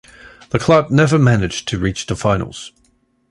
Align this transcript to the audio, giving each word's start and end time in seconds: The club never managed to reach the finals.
The 0.49 0.57
club 0.57 0.89
never 0.89 1.19
managed 1.19 1.67
to 1.67 1.77
reach 1.77 2.07
the 2.07 2.15
finals. 2.15 2.71